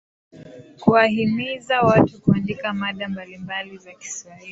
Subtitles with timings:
[0.79, 4.49] Kuwahimiza watu kuandika mada mbalimbali za Kiswahili